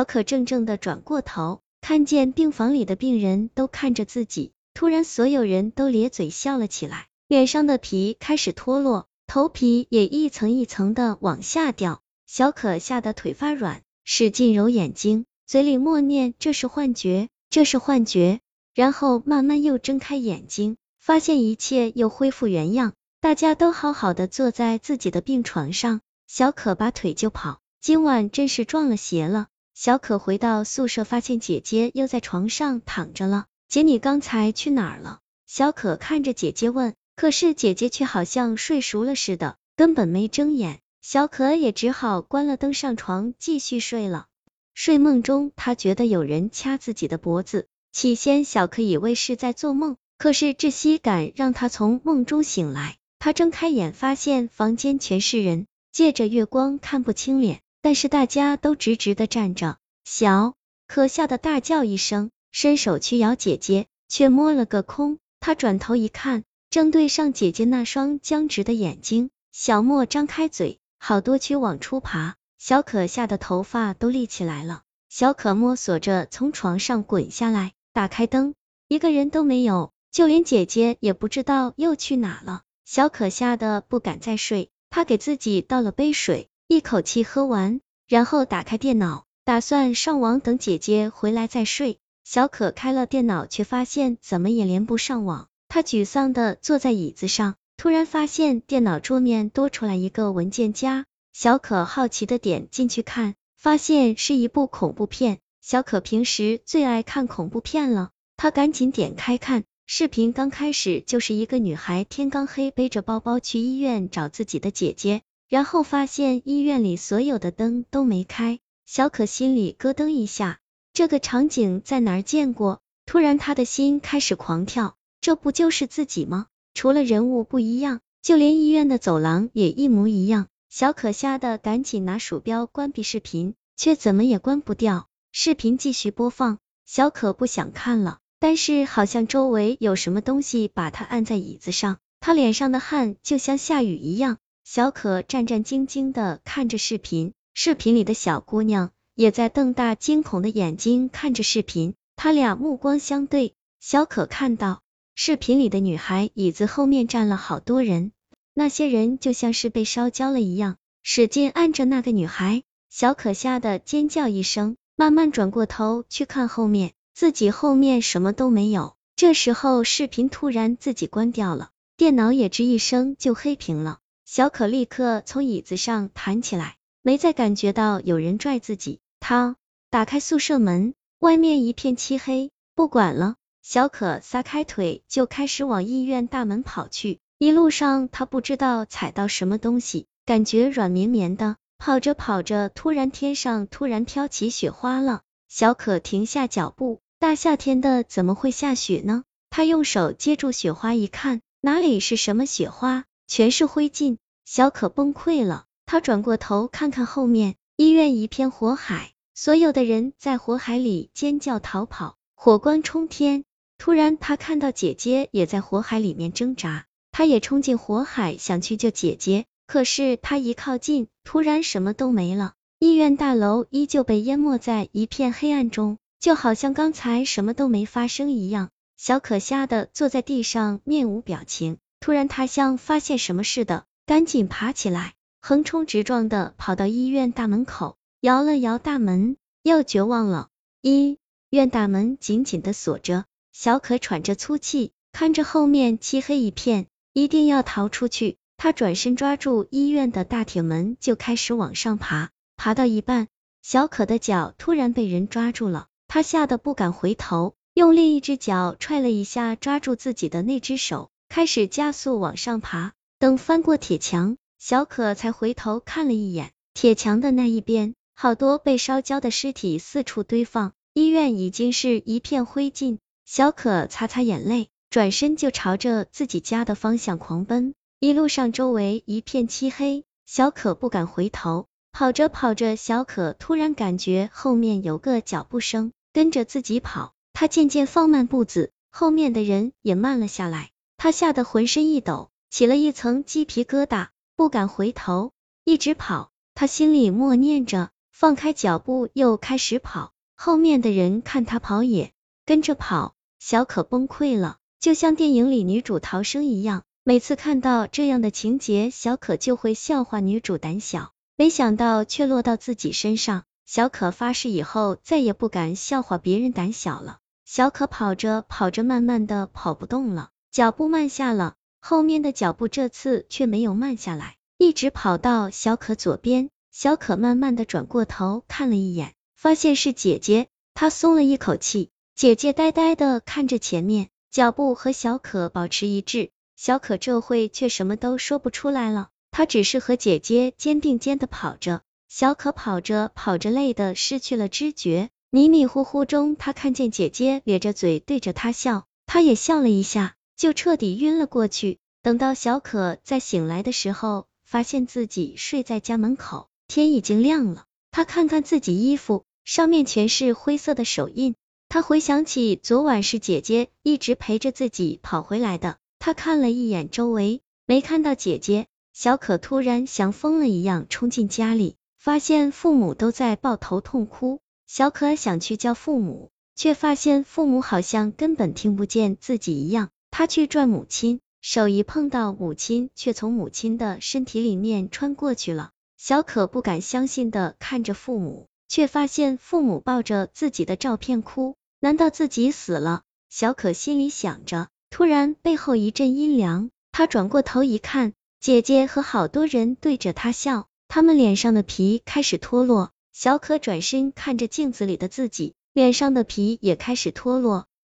[0.00, 12.00] 小可怔怔的转过头，看见病房里的病人都看着自己，突然所有人都咧嘴笑了起来，脸上的皮开始脱落，头皮也一层一层的往下掉。
[12.26, 18.40] 小可吓得腿发软，使劲揉眼睛，嘴里默念这是幻觉，这是幻觉，
[18.74, 26.00] 然后慢慢又睁开眼睛，发现一切又恢复原样，大家都好好的坐在自己的病床上。
[26.26, 29.48] 小可拔腿就跑，今晚真是撞了邪了。
[29.82, 33.46] 小可回到宿舍，发现姐姐又在床上躺着了。
[33.66, 35.20] 姐，你刚才去哪儿了？
[35.46, 40.80] 小可看着姐姐问，可是姐姐却好像睡熟了似的，根本没睁眼。
[41.00, 44.26] 小可也只好关了灯，上床继续睡了。
[44.74, 47.66] 睡梦中，她觉得有人掐自己的脖子。
[47.90, 52.98] 起先，小可以为是在做梦，可是窒息感让她从梦中醒来。
[53.18, 57.62] 她睁开眼，发现房间全是人，借着月光看不清脸。
[57.82, 59.78] 但是大家都直直的站着，
[60.12, 60.54] 小
[60.88, 65.18] 可吓得大叫一声，伸手去咬姐姐，却摸了个空。
[65.38, 69.30] 他转头一看，正对上姐姐那双僵直的眼睛。
[69.52, 74.82] 小莫张开嘴，好多蛆往出爬，小可吓得头发都立起来了。
[75.08, 78.56] 小可摸索着从床上滚下来，打开灯，
[78.88, 82.62] 一个人都没有，就连姐姐也不知道又去哪了。
[82.84, 86.48] 小可吓得不敢再睡，他给自己倒了杯水。
[86.66, 91.98] 一口气喝完，然后打开电脑，打算上网，等姐姐回来再睡。
[92.22, 95.48] 小可开了电脑，却发现怎么也连不上网。
[95.66, 101.04] 他沮丧的坐在椅子上，突然发现电脑桌面多出来一个文件夹。
[101.32, 105.40] 小可好奇的点进去看，发现是一部恐怖片。
[105.60, 109.64] 小可平时最爱看恐怖片了，他赶紧点开看。
[109.84, 115.22] 视频刚开始就是一个女孩天刚黑，背着包包去医院找自己的姐姐。
[115.48, 118.60] 然后发现医院里所有的灯都没开，
[118.92, 120.58] 小可心里咯噔一下，
[120.92, 122.80] 这个场景在哪儿见过？
[123.06, 126.48] 突然他的心开始狂跳，这不就是自己吗？
[126.74, 130.48] 除了人物不一样，就连医院的走廊也一模一样。
[130.70, 135.06] 小可吓得赶紧拿鼠标关闭视频，却怎么也关不掉。
[135.30, 144.38] 视频继续播放，小可不想看了，但是好像周围有什么东西把他按在椅子上，他脸上的汗就像下雨一样。
[144.64, 153.52] 小可战战兢兢的看着视频，视频里的小姑娘也在瞪大惊恐的眼睛看着视频，他俩目光相对。
[153.80, 154.80] 小可看到
[155.14, 158.12] 视频里的女孩椅子后面站了好多人，
[158.54, 162.62] 那些人就像是被烧焦了一样，使劲按着那个女孩。
[162.88, 168.96] 小可吓得尖叫一声，慢慢转过头去看后面，自己后面什么都没有。
[169.16, 171.68] 这时候视频突然自己关掉了，
[171.98, 173.98] 电脑也吱一声就黑屏了。
[174.24, 179.00] 小可立刻从椅子上弹起来，没再感觉到有人拽自己。
[179.20, 179.56] 他
[179.90, 182.50] 打开宿舍门，外面一片漆黑。
[182.74, 187.18] 不管了，小可撒开腿就开始往医院大门跑去。
[187.38, 191.56] 一路上他不知道踩到什么东西，感觉软绵绵的。
[191.78, 195.22] 跑着跑着，突然天上突然飘起雪花了。
[195.48, 199.24] 小可停下脚步，大夏天的怎么会下雪呢？
[199.48, 203.04] 他用手接住雪花一看，哪里是什么雪花？
[203.26, 205.64] 全是灰烬，小可崩溃了。
[205.90, 213.42] 他转过头看看后面，医院一片火海，所有的人在火海里尖叫逃跑，火光冲天。
[213.76, 228.70] 突然，他看到姐姐也在火海里面挣扎，他也冲进火海想去救姐姐，可是他一靠近，突然什么都没了，医院大楼依旧被淹没在一片黑暗中，就好像刚才什么都没发生一样。
[228.96, 231.78] 小可吓得坐在地上，面无表情。
[231.98, 240.48] 突然，他像发现什么似的，赶紧爬起来，横冲直撞的跑到医院大门口，摇了摇大门，又绝望了。
[240.82, 241.18] 医
[241.48, 248.36] 院大门紧紧的锁着，小可喘着粗气，看着后面漆黑一片，一定要逃出去。
[248.56, 252.30] 他转身抓住医院的大铁门，就开始往上爬。
[252.56, 253.26] 爬到一半，
[253.62, 261.10] 小可的脚突然被人抓住了，他吓得不敢回头，用另一只脚踹了一下抓住自己的那只手。
[261.30, 272.98] 开始加速往上爬，等翻过铁墙，小可才回头看了一眼，铁墙的那一边，好多被烧焦的尸体四处堆放，医院已经是一片灰烬。
[273.24, 277.74] 小可擦擦眼泪，转身就朝着自己家的方向狂奔。
[278.00, 281.66] 一路上周围一片漆黑，小可不敢回头。
[281.90, 290.70] 跑着跑着，小可突然感觉后面有个脚步声跟着自己跑，他渐渐放慢步子，后面的人也慢了下来。
[290.98, 294.08] 他吓得浑身一抖，起了一层鸡皮疙瘩，
[294.40, 295.32] 不敢回头，
[295.64, 296.30] 一直跑。
[296.54, 302.14] 他心里默念着：“放开脚步又开始跑，后面的人看他跑也
[302.46, 306.84] 跟着跑，小可崩溃了，就像电影里女主逃生一样。
[307.04, 313.44] 每次看到这样的情节，小可就会笑话女主胆小，没想到却落到自己身上。
[313.66, 317.18] 小可发誓以后再也不敢笑话别人胆小了。
[317.44, 321.56] 小可跑着跑着，慢慢的跑不动了，脚步慢下了。
[321.80, 326.50] 后面的脚步这次却没有慢下来，一直跑到小可左边。
[326.70, 331.90] 小可慢慢的转过头看了一眼，发现是姐姐，她松了一口气。
[332.14, 336.30] 姐姐呆呆的看着前面，脚步和小可保持一致。
[336.56, 341.80] 小可这会却什么都说不出来了，她只是和姐姐肩并肩的跑着。
[342.08, 351.76] 小可跑着跑着，累的失去了知觉，迷迷糊糊中，她看见姐姐咧着嘴对着她笑，她也笑了一下，就彻底晕了过去。
[352.00, 357.66] 等到小可再醒来的时候，发现自己睡在家门口，天已经亮了。
[357.90, 361.34] 他看看自己衣服，上面全是灰色的手印。
[361.68, 365.76] 他回想起昨晚是姐姐一直陪着自己跑回来的。
[365.98, 368.66] 他看了一眼周围，没看到姐姐。
[368.94, 374.40] 小可突然像疯了一样冲进家里，发现父母都在抱头痛哭。
[374.66, 379.90] 小可想去叫父母，却发现父母好像根本听不见自己一样。
[380.10, 385.70] 他去拽母亲，手一碰到母亲，却从母亲的身体里面穿过去了。
[385.96, 391.56] 小可不敢相信的看着父母，却发现父母抱着自己的照片哭。
[391.78, 393.02] 难道自己死了？
[393.30, 394.68] 小可心里想着。
[394.90, 402.90] 突然，背后一阵阴凉，他转过头一看，姐姐和好多人对着他笑，他们脸上的皮开始脱落。
[403.12, 407.66] 小可转身看着镜子里的自己，脸上的皮也开始脱落。